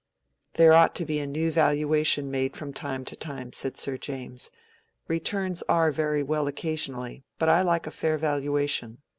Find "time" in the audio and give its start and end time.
2.73-3.05, 3.15-3.53